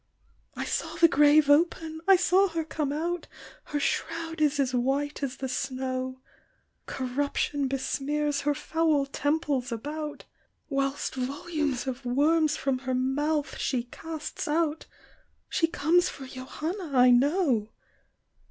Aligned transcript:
"I 0.55 0.65
saw 0.65 0.95
the 0.95 1.07
grave 1.07 1.47
open! 1.47 2.01
I 2.07 2.15
saw 2.15 2.47
her 2.47 2.63
come 2.63 2.91
out! 2.91 3.27
Her 3.65 3.79
shroud 3.79 4.41
is 4.41 4.59
as 4.59 4.73
white 4.73 5.21
as 5.21 5.37
the 5.37 5.47
snow• 5.47 6.21
Corruption 6.87 7.67
besmears 7.69 8.41
her 8.41 8.55
foul 8.55 9.05
temples 9.05 9.71
about, 9.71 10.25
120 10.69 10.69
THE 10.69 10.71
WHITE 10.71 10.75
WOMAN. 10.75 10.89
Whilst 10.89 11.15
volumes 11.15 11.85
of 11.87 12.03
worms 12.03 12.57
from 12.57 12.79
her 12.79 12.95
mouth 12.95 13.59
she 13.59 13.83
casts 13.83 14.47
out, 14.47 14.87
She 15.47 15.67
comes 15.67 16.09
for 16.09 16.25
Johanna 16.25 16.97
I 16.97 17.11
know. 17.11 17.69